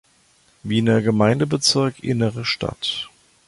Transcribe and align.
Wiener 0.63 1.03
Gemeindebezirk 1.03 2.03
Innere 2.03 2.43
Stadt. 2.43 3.07